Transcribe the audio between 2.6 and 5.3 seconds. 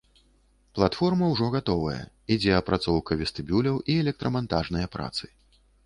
апрацоўка вестыбюляў і электрамантажныя працы.